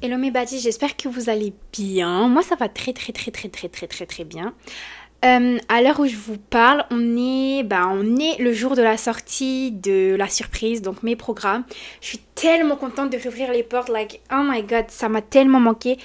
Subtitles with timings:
[0.00, 2.28] Hello mes badis, j'espère que vous allez bien.
[2.28, 4.54] Moi ça va très très très très très très très très bien.
[5.24, 8.82] Euh, à l'heure où je vous parle, on est, bah, on est le jour de
[8.82, 11.64] la sortie de la surprise, donc mes programmes.
[12.00, 15.58] Je suis tellement contente de réouvrir les portes, like oh my god, ça m'a tellement
[15.58, 15.98] manqué.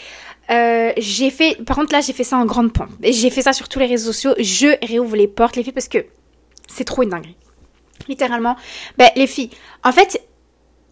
[0.50, 2.89] Euh, j'ai fait, par contre là j'ai fait ça en grande pompe.
[3.04, 4.34] J'ai fait ça sur tous les réseaux sociaux.
[4.39, 6.04] Je réouvre les portes les filles parce que
[6.68, 7.38] c'est trop une dinguerie.
[8.07, 8.55] Littéralement,
[8.98, 9.52] ben les filles.
[9.84, 10.20] En fait,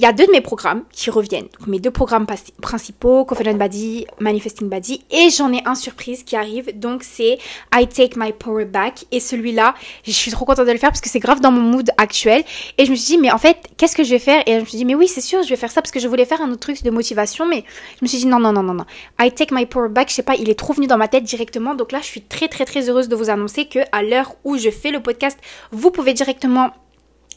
[0.02, 1.48] il y a deux de mes programmes qui reviennent.
[1.68, 2.26] Mes deux programmes
[2.60, 5.06] principaux, Confident Body, Manifesting Body.
[5.12, 6.72] Et j'en ai un surprise qui arrive.
[6.80, 7.38] Donc, c'est
[7.72, 9.06] I Take My Power Back.
[9.12, 11.62] Et celui-là, je suis trop contente de le faire parce que c'est grave dans mon
[11.62, 12.44] mood actuel.
[12.80, 14.42] Et je me suis dit, mais en fait, qu'est-ce que je vais faire?
[14.48, 16.00] Et je me suis dit, mais oui, c'est sûr, je vais faire ça parce que
[16.00, 17.46] je voulais faire un autre truc de motivation.
[17.46, 17.64] Mais
[18.00, 18.86] je me suis dit, non, non, non, non, non.
[19.20, 21.26] I Take My Power Back, je sais pas, il est trop venu dans ma tête
[21.26, 21.76] directement.
[21.76, 24.58] Donc là, je suis très, très, très heureuse de vous annoncer que à l'heure où
[24.58, 25.38] je fais le podcast,
[25.72, 26.72] vous pouvez directement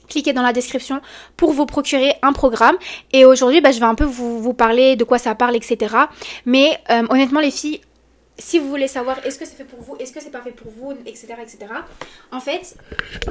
[0.09, 1.01] cliquez dans la description
[1.37, 2.77] pour vous procurer un programme.
[3.13, 5.95] Et aujourd'hui, bah, je vais un peu vous, parler de quoi ça parle, etc.
[6.47, 7.81] Mais euh, honnêtement, les filles,
[8.39, 10.53] si vous voulez savoir est-ce que c'est fait pour vous, est-ce que c'est pas fait
[10.53, 11.59] pour vous, etc., etc.
[12.33, 12.77] En fait,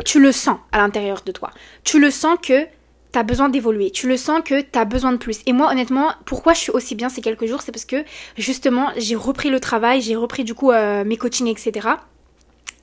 [0.06, 1.52] tu le sens à l'intérieur de toi.
[1.84, 2.66] Tu le sens que
[3.14, 3.92] tu as besoin d'évoluer.
[3.92, 5.42] Tu le sens que tu as besoin de plus.
[5.46, 8.04] Et moi, honnêtement, pourquoi je suis aussi bien ces quelques jours, c'est parce que
[8.38, 11.88] justement, j'ai repris le travail, j'ai repris du coup euh, mes coachings, etc.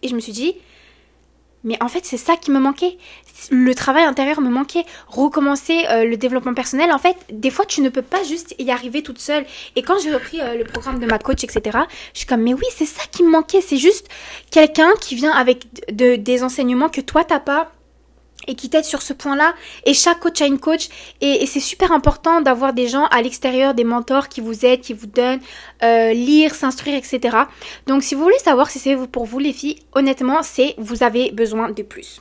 [0.03, 0.57] Et je me suis dit,
[1.65, 2.97] mais en fait, c'est ça qui me manquait.
[3.51, 4.85] Le travail intérieur me manquait.
[5.09, 8.71] Recommencer euh, le développement personnel, en fait, des fois, tu ne peux pas juste y
[8.71, 9.45] arriver toute seule.
[9.77, 11.79] Et quand j'ai repris euh, le programme de ma coach, etc.,
[12.15, 13.61] je suis comme, mais oui, c'est ça qui me manquait.
[13.61, 14.09] C'est juste
[14.51, 17.73] quelqu'un qui vient avec des enseignements que toi, t'as pas
[18.47, 19.55] et qui t'aide sur ce point-là.
[19.85, 20.89] Et chaque coach a une coach.
[21.21, 24.93] Et, c'est super important d'avoir des gens à l'extérieur, des mentors qui vous aident, qui
[24.93, 25.41] vous donnent,
[25.83, 27.37] euh, lire, s'instruire, etc.
[27.87, 31.33] Donc si vous voulez savoir si c'est pour vous les filles, honnêtement, c'est vous avez
[31.33, 32.21] besoin de plus.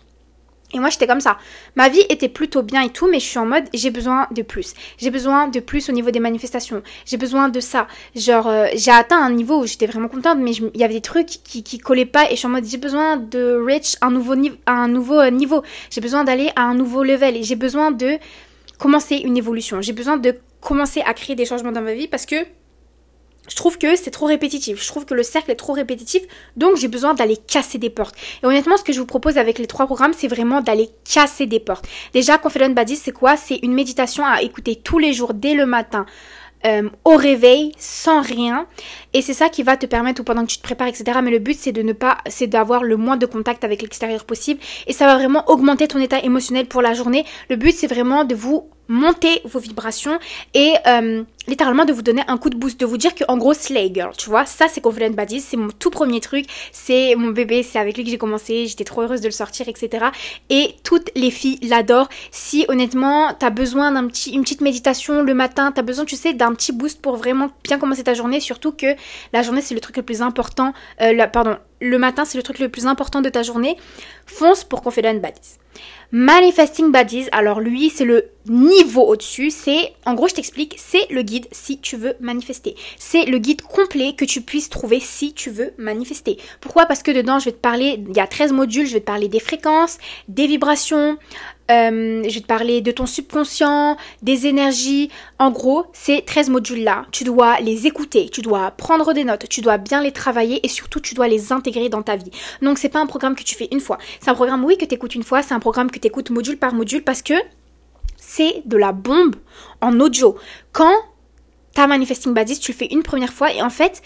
[0.73, 1.37] Et moi, j'étais comme ça.
[1.75, 4.43] Ma vie était plutôt bien et tout, mais je suis en mode, j'ai besoin de
[4.43, 4.73] plus.
[4.97, 6.83] J'ai besoin de plus au niveau des manifestations.
[7.05, 7.87] J'ai besoin de ça.
[8.15, 11.01] Genre, euh, j'ai atteint un niveau où j'étais vraiment contente, mais il y avait des
[11.01, 14.11] trucs qui, qui collaient pas et je suis en mode, j'ai besoin de reach un
[14.11, 14.35] nouveau,
[14.67, 15.63] un nouveau euh, niveau.
[15.89, 18.17] J'ai besoin d'aller à un nouveau level et j'ai besoin de
[18.77, 19.81] commencer une évolution.
[19.81, 22.35] J'ai besoin de commencer à créer des changements dans ma vie parce que
[23.49, 24.81] je trouve que c'est trop répétitif.
[24.81, 26.21] Je trouve que le cercle est trop répétitif.
[26.55, 28.15] Donc, j'ai besoin d'aller casser des portes.
[28.43, 31.47] Et honnêtement, ce que je vous propose avec les trois programmes, c'est vraiment d'aller casser
[31.47, 31.85] des portes.
[32.13, 33.35] Déjà, Confident Body, c'est quoi?
[33.35, 36.05] C'est une méditation à écouter tous les jours, dès le matin.
[36.65, 38.67] Euh, au réveil, sans rien.
[39.13, 41.19] Et c'est ça qui va te permettre, ou pendant que tu te prépares, etc.
[41.23, 44.25] Mais le but, c'est de ne pas, c'est d'avoir le moins de contact avec l'extérieur
[44.25, 44.59] possible.
[44.85, 47.25] Et ça va vraiment augmenter ton état émotionnel pour la journée.
[47.49, 50.19] Le but, c'est vraiment de vous monter vos vibrations
[50.53, 53.37] et euh, littéralement de vous donner un coup de boost, de vous dire que en
[53.37, 57.15] gros slay girl, tu vois, ça c'est Confident Bodies, c'est mon tout premier truc, c'est
[57.15, 60.07] mon bébé, c'est avec lui que j'ai commencé, j'étais trop heureuse de le sortir, etc.
[60.49, 62.09] Et toutes les filles l'adorent.
[62.31, 66.53] Si honnêtement t'as besoin d'un petit, petite méditation le matin, t'as besoin, tu sais, d'un
[66.53, 68.87] petit boost pour vraiment bien commencer ta journée, surtout que
[69.33, 72.57] la journée c'est le truc le plus important, euh, pardon, le matin c'est le truc
[72.59, 73.77] le plus important de ta journée,
[74.25, 75.59] fonce pour Confident Bodies.
[76.11, 79.51] Manifesting Bodies, alors lui, c'est le niveau au-dessus.
[79.51, 82.75] C'est, en gros, je t'explique, c'est le guide si tu veux manifester.
[82.97, 86.37] C'est le guide complet que tu puisses trouver si tu veux manifester.
[86.61, 86.87] Pourquoi?
[86.87, 89.05] Parce que dedans, je vais te parler, il y a 13 modules, je vais te
[89.05, 91.17] parler des fréquences, des vibrations,
[91.69, 95.09] euh, je vais te parler de ton subconscient, des énergies.
[95.37, 99.61] En gros, ces 13 modules-là, tu dois les écouter, tu dois prendre des notes, tu
[99.61, 102.31] dois bien les travailler et surtout tu dois les intégrer dans ta vie.
[102.61, 103.97] Donc c'est pas un programme que tu fais une fois.
[104.19, 106.29] C'est un programme, oui, que tu écoutes une fois, c'est un programme que tu écoutes
[106.29, 107.35] module par module parce que
[108.17, 109.35] c'est de la bombe
[109.81, 110.35] en audio.
[110.71, 110.93] Quand
[111.73, 114.01] ta Manifesting Bodies, tu le fais une première fois et en fait,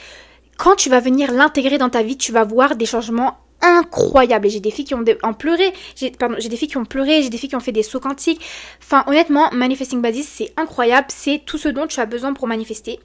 [0.57, 4.47] quand tu vas venir l'intégrer dans ta vie, tu vas voir des changements incroyables.
[4.47, 6.85] Et j'ai des filles qui ont en pleuré, j'ai, pardon, j'ai des filles qui ont
[6.85, 8.41] pleuré, j'ai des filles qui ont fait des sauts quantiques.
[8.81, 11.07] Enfin, honnêtement, Manifesting Bodies, c'est incroyable.
[11.09, 12.99] C'est tout ce dont tu as besoin pour manifester.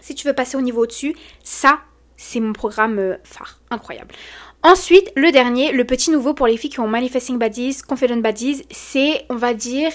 [0.00, 1.80] Si tu veux passer au niveau au-dessus, ça,
[2.16, 3.60] c'est mon programme euh, phare.
[3.70, 4.14] Incroyable.
[4.62, 8.64] Ensuite, le dernier, le petit nouveau pour les filles qui ont Manifesting Bodies, Confident Bodies,
[8.70, 9.90] c'est, on va dire,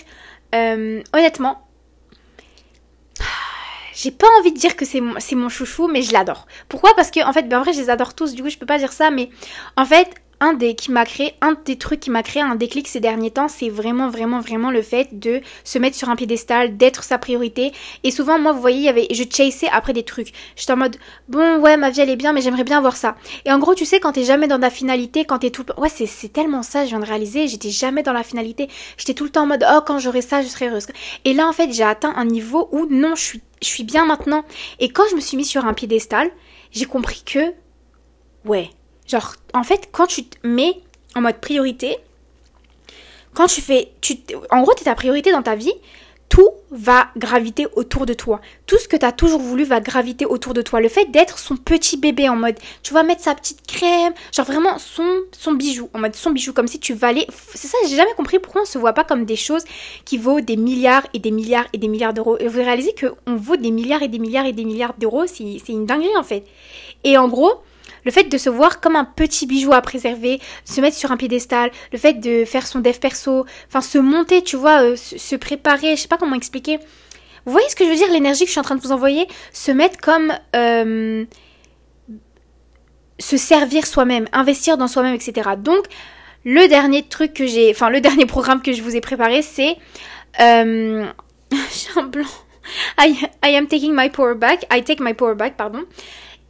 [0.56, 1.68] euh, honnêtement,
[3.94, 6.48] j'ai pas envie de dire que c'est mon, chouchou, mais je l'adore.
[6.70, 6.94] Pourquoi?
[6.96, 8.66] Parce que, en fait, ben, en vrai, je les adore tous, du coup, je peux
[8.66, 9.30] pas dire ça, mais
[9.78, 10.10] en fait,
[10.44, 13.32] un des qui m'a créé, un des trucs qui m'a créé un déclic ces derniers
[13.32, 17.18] temps, c'est vraiment, vraiment, vraiment le fait de se mettre sur un piédestal, d'être sa
[17.18, 17.72] priorité.
[18.04, 20.34] Et souvent, moi, vous voyez, y avait, je chassais après des trucs.
[20.58, 20.98] J'étais en mode,
[21.30, 23.16] bon, ouais, ma vie elle est bien, mais j'aimerais bien avoir ça.
[23.46, 25.90] Et en gros, tu sais, quand t'es jamais dans la finalité, quand t'es tout, ouais,
[25.90, 28.68] c'est tellement ça, je viens de réaliser, j'étais jamais dans la finalité.
[28.98, 30.88] J'étais tout le temps en mode, oh, quand j'aurai ça, je serai heureuse.
[31.24, 34.06] Et là, en fait, j'ai atteint un niveau où non, je suis, je suis bien
[34.06, 34.44] maintenant.
[34.80, 36.30] Et quand je me suis mis sur un piédestal,
[36.72, 37.54] j'ai compris que,
[38.46, 38.70] ouais,
[39.08, 40.82] Genre, en fait, quand tu te mets
[41.16, 41.98] en mode priorité,
[43.34, 43.92] quand tu fais.
[44.02, 44.18] Tu,
[44.52, 45.74] en gros, tu es ta priorité dans ta vie,
[46.30, 48.42] tout va graviter autour de toi.
[48.66, 50.82] Tout ce que tu as toujours voulu va graviter autour de toi.
[50.82, 54.46] Le fait d'être son petit bébé en mode, tu vas mettre sa petite crème, genre
[54.46, 57.28] vraiment son, son bijou, en mode son bijou, comme si tu valais.
[57.54, 59.64] C'est ça, j'ai jamais compris pourquoi on se voit pas comme des choses
[60.06, 62.38] qui vaut des milliards et des milliards et des milliards d'euros.
[62.40, 65.44] Et vous réalisez qu'on vaut des milliards et des milliards et des milliards d'euros, c'est
[65.70, 66.46] une dinguerie en fait.
[67.04, 67.62] Et en gros,
[68.06, 71.18] le fait de se voir comme un petit bijou à préserver, se mettre sur un
[71.18, 75.36] piédestal, le fait de faire son dev perso, enfin se monter, tu vois, euh, se,
[75.36, 76.78] préparer, je sais pas comment expliquer.
[77.46, 78.92] Vous voyez ce que je veux dire, l'énergie que je suis en train de vous
[78.92, 79.28] envoyer?
[79.52, 80.34] Se mettre comme...
[80.56, 81.26] Euh,
[83.20, 85.52] se servir soi-même, investir dans soi-même, etc.
[85.58, 85.86] Donc,
[86.46, 87.70] le dernier truc que j'ai...
[87.72, 89.78] Enfin, le dernier programme que je vous ai préparé, c'est...
[90.40, 91.06] Euh,
[91.52, 92.28] j'ai un blanc.
[92.98, 94.66] I, I am taking my power back.
[94.72, 95.84] I take my power back, pardon.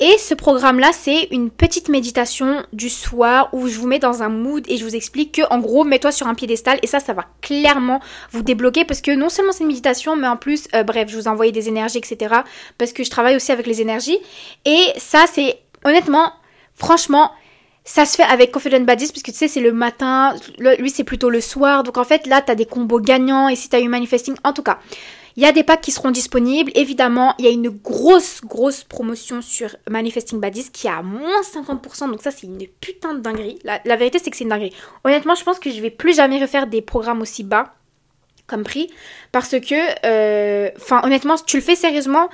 [0.05, 4.27] Et ce programme-là, c'est une petite méditation du soir où je vous mets dans un
[4.27, 7.13] mood et je vous explique que, en gros, mets-toi sur un piédestal et ça, ça
[7.13, 8.01] va clairement
[8.31, 11.15] vous débloquer parce que non seulement c'est une méditation, mais en plus, euh, bref, je
[11.15, 12.35] vous ai envoyé des énergies, etc.
[12.77, 14.17] Parce que je travaille aussi avec les énergies.
[14.65, 16.33] Et ça, c'est honnêtement,
[16.75, 17.31] franchement,
[17.85, 21.29] ça se fait avec Confident Badis puisque tu sais c'est le matin, lui c'est plutôt
[21.29, 21.83] le soir.
[21.83, 24.63] Donc en fait là t'as des combos gagnants et si t'as eu manifesting, en tout
[24.63, 24.79] cas,
[25.35, 26.71] il y a des packs qui seront disponibles.
[26.75, 31.41] Évidemment, il y a une grosse, grosse promotion sur Manifesting Baddies qui est à moins
[31.41, 32.09] 50%.
[32.11, 33.59] Donc ça, c'est une putain de dinguerie.
[33.63, 34.73] La, vérité, c'est que c'est une dinguerie.
[35.03, 37.73] Honnêtement, je pense que je vais plus jamais refaire des programmes aussi bas
[38.45, 38.89] comme prix.
[39.31, 42.29] Parce que, euh, enfin, honnêtement, si tu le fais sérieusement,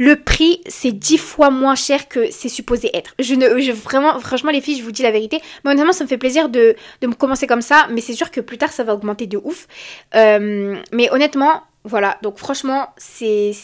[0.00, 3.14] le prix, c'est dix fois moins cher que c'est supposé être.
[3.18, 5.42] Je ne, je, vraiment, franchement, les filles, je vous dis la vérité.
[5.62, 7.86] Mais honnêtement, ça me fait plaisir de, de me commencer comme ça.
[7.90, 9.66] Mais c'est sûr que plus tard, ça va augmenter de ouf.
[10.14, 13.54] Euh, mais honnêtement, voilà, donc franchement, c'est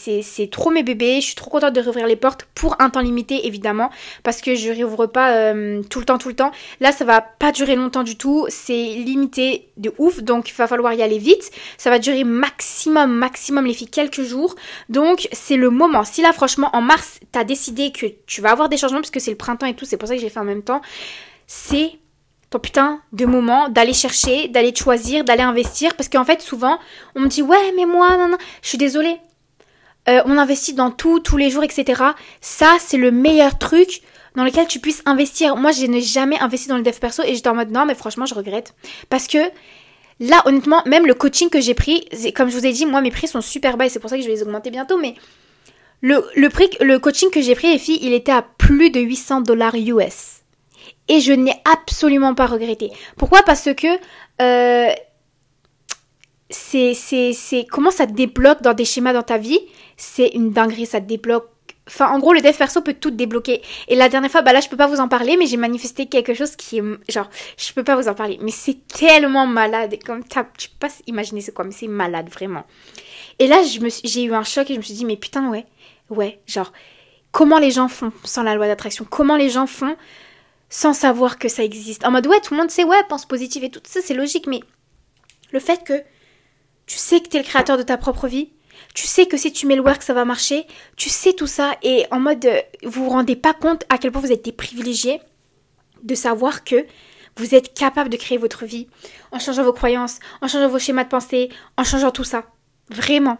[0.51, 1.21] trop mes bébés.
[1.21, 3.91] Je suis trop contente de rouvrir les portes pour un temps limité, évidemment,
[4.23, 6.51] parce que je rouvre pas euh, tout le temps, tout le temps.
[6.79, 8.47] Là, ça va pas durer longtemps du tout.
[8.49, 11.51] C'est limité de ouf, donc il va falloir y aller vite.
[11.77, 14.55] Ça va durer maximum, maximum, les filles, quelques jours.
[14.89, 16.03] Donc, c'est le moment.
[16.03, 19.19] Si là, franchement, en mars, t'as décidé que tu vas avoir des changements, parce que
[19.19, 20.81] c'est le printemps et tout, c'est pour ça que j'ai fait en même temps,
[21.45, 21.91] c'est
[22.49, 25.95] ton putain de moment d'aller chercher, d'aller choisir, d'aller investir.
[25.95, 26.79] Parce qu'en fait, souvent,
[27.15, 29.17] on me dit Ouais, mais moi, non, non, je suis désolée.
[30.09, 32.01] Euh, on investit dans tout, tous les jours, etc.
[32.39, 34.01] Ça, c'est le meilleur truc
[34.35, 35.57] dans lequel tu puisses investir.
[35.57, 37.95] Moi, je n'ai jamais investi dans le dev perso et j'étais en mode non, mais
[37.95, 38.73] franchement, je regrette.
[39.09, 39.39] Parce que
[40.19, 43.11] là, honnêtement, même le coaching que j'ai pris, comme je vous ai dit, moi, mes
[43.11, 44.97] prix sont super bas et c'est pour ça que je vais les augmenter bientôt.
[44.97, 45.15] Mais
[46.01, 49.01] le, le, prix, le coaching que j'ai pris, les filles, il était à plus de
[49.01, 50.36] 800 dollars US.
[51.07, 52.91] Et je n'ai absolument pas regretté.
[53.17, 53.41] Pourquoi?
[53.43, 53.87] Parce que
[54.41, 54.91] euh,
[56.49, 59.59] c'est, c'est, c'est comment ça te débloque dans des schémas dans ta vie?
[59.95, 61.49] C'est une dinguerie, ça te débloque.
[61.87, 63.61] Enfin, en gros, le dev perso peut tout débloquer.
[63.87, 66.07] Et la dernière fois, bah là, je peux pas vous en parler, mais j'ai manifesté
[66.07, 68.37] quelque chose qui est, genre, je peux pas vous en parler.
[68.41, 69.97] Mais c'est tellement malade.
[70.05, 70.23] Comme
[70.57, 72.65] tu peux pas imaginer c'est quoi, mais c'est malade, vraiment.
[73.39, 75.65] Et là, j'ai eu un choc et je me suis dit, mais putain, ouais,
[76.09, 76.73] ouais, genre,
[77.31, 79.05] comment les gens font sans la loi d'attraction?
[79.09, 79.95] Comment les gens font
[80.69, 82.05] sans savoir que ça existe.
[82.05, 84.47] En mode ouais, tout le monde sait, ouais, pense positif et tout ça, c'est logique,
[84.47, 84.61] mais
[85.51, 86.03] le fait que
[86.85, 88.51] tu sais que tu es le créateur de ta propre vie,
[88.93, 90.65] tu sais que si tu mets le work, ça va marcher,
[90.95, 94.11] tu sais tout ça, et en mode, euh, vous vous rendez pas compte à quel
[94.11, 95.21] point vous êtes des privilégiés
[96.03, 96.85] de savoir que
[97.37, 98.87] vous êtes capable de créer votre vie
[99.31, 102.45] en changeant vos croyances, en changeant vos schémas de pensée, en changeant tout ça.
[102.89, 103.37] Vraiment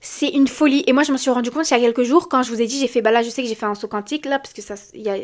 [0.00, 0.84] c'est une folie.
[0.86, 2.60] Et moi, je me suis rendu compte il y a quelques jours, quand je vous
[2.60, 4.38] ai dit, j'ai fait, bah là, je sais que j'ai fait un saut quantique, là,
[4.38, 5.16] parce que ça, il y a,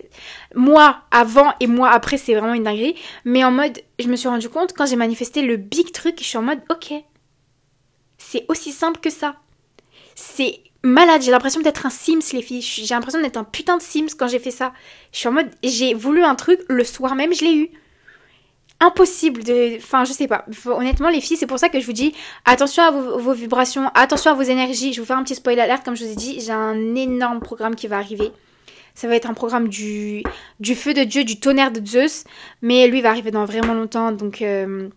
[0.54, 2.96] moi avant et moi après, c'est vraiment une dinguerie.
[3.24, 6.24] Mais en mode, je me suis rendu compte, quand j'ai manifesté le big truc, je
[6.24, 6.94] suis en mode, ok.
[8.18, 9.36] C'est aussi simple que ça.
[10.14, 12.62] C'est malade, j'ai l'impression d'être un Sims, les filles.
[12.62, 14.72] J'ai l'impression d'être un putain de Sims quand j'ai fait ça.
[15.12, 17.70] Je suis en mode, j'ai voulu un truc, le soir même, je l'ai eu
[18.82, 19.76] impossible de...
[19.76, 20.44] Enfin, je sais pas.
[20.66, 24.32] Honnêtement, les filles, c'est pour ça que je vous dis attention à vos, vibrations, attention
[24.32, 24.92] à vos énergies.
[24.92, 27.40] Je vous faire un petit spoiler alert, comme je vous ai dit, j'ai un énorme
[27.40, 28.32] programme qui va arriver.
[28.94, 30.22] Ça va être un programme du,
[30.74, 32.24] feu de Dieu, du tonnerre de Zeus.
[32.60, 34.42] Mais lui va arriver dans vraiment longtemps, donc...
[34.42, 34.88] Euh,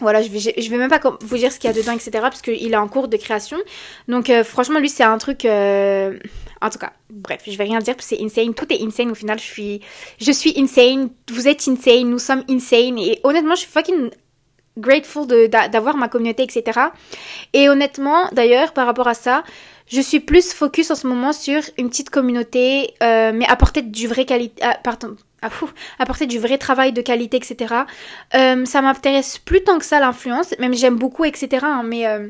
[0.00, 2.10] voilà, je vais, je vais même pas vous dire ce qu'il y a dedans, etc.
[2.22, 3.56] Parce qu'il est en cours de création.
[4.06, 5.44] Donc euh, franchement, lui, c'est un truc...
[5.44, 6.18] Euh,
[6.60, 8.54] en tout cas, bref, je vais rien dire c'est insane.
[8.54, 9.38] Tout est insane au final.
[9.38, 9.80] Je suis,
[10.20, 11.10] je suis insane.
[11.32, 12.08] Vous êtes insane.
[12.08, 12.98] Nous sommes insane.
[12.98, 14.10] Et honnêtement, je suis fucking
[14.76, 16.80] grateful d'avoir ma communauté, etc.
[17.52, 19.42] Et honnêtement, d'ailleurs, par rapport à ça,
[19.88, 24.06] je suis plus focus en ce moment sur une petite communauté, euh, mais apporter du
[24.06, 25.50] vrai qualité, ah, pardon, ah,
[25.98, 27.74] apporter du vrai travail de qualité, etc.
[28.34, 31.58] Euh, ça m'intéresse plus tant que ça l'influence, même j'aime beaucoup, etc.
[31.62, 32.28] Hein, mais euh,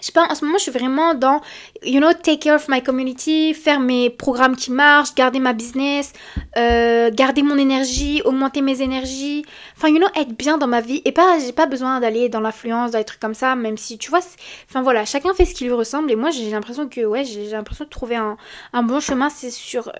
[0.00, 1.40] je sais pas, en ce moment, je suis vraiment dans,
[1.82, 6.12] you know, take care of my community, faire mes programmes qui marchent, garder ma business,
[6.56, 9.44] euh, garder mon énergie, augmenter mes énergies.
[9.76, 11.02] Enfin, you know, être bien dans ma vie.
[11.04, 14.10] Et pas, j'ai pas besoin d'aller dans l'influence, dans trucs comme ça, même si, tu
[14.10, 14.20] vois,
[14.68, 16.10] enfin voilà, chacun fait ce qui lui ressemble.
[16.12, 18.36] Et moi, j'ai l'impression que, ouais, j'ai l'impression de trouver un,
[18.82, 19.92] bon chemin, c'est sur euh,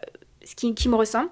[0.44, 1.28] ce qui me ressemble.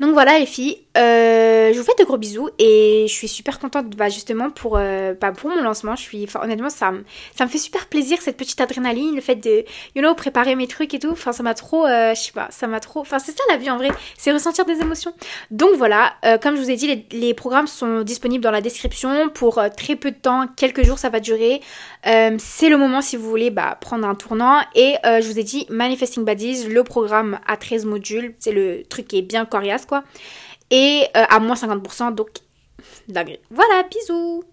[0.00, 3.58] Donc voilà les filles, euh, je vous fais de gros bisous et je suis super
[3.58, 5.96] contente bah, justement pour, euh, bah, pour mon lancement.
[5.96, 9.64] Je suis, honnêtement, ça, me fait super plaisir cette petite adrénaline, le fait de,
[9.96, 11.10] you know, préparer mes trucs et tout.
[11.10, 13.00] Enfin, ça m'a trop, euh, je sais pas, ça m'a trop.
[13.00, 15.12] Enfin, c'est ça la vie en vrai, c'est ressentir des émotions.
[15.50, 19.60] Donc voilà, comme je vous ai dit, les, programmes sont disponibles dans la description pour
[19.76, 21.60] très peu de temps, quelques jours ça va durer.
[22.04, 24.60] c'est le moment si vous voulez bah, prendre un tournant.
[24.74, 29.08] Et je vous ai dit, Manifesting Bodies, le programme à 13 modules, c'est le truc
[29.08, 29.44] qui est bien
[29.86, 30.04] quoi.
[30.70, 32.30] Et à moins 50%, donc
[33.50, 34.44] Voilà, bisous